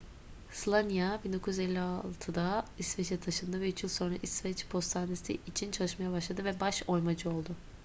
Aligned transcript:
słania 0.59 1.19
1956'da 1.25 2.63
i̇sveç'e 2.79 3.19
taşındı 3.19 3.61
ve 3.61 3.69
üç 3.69 3.83
yıl 3.83 3.89
sonra 3.89 4.15
i̇sveç 4.23 4.65
postanesi 4.67 5.39
için 5.47 5.71
çalışmaya 5.71 6.11
başladı 6.11 6.45
ve 6.45 6.59
baş 6.59 6.83
oymacı 6.87 7.29
oldu 7.29 7.55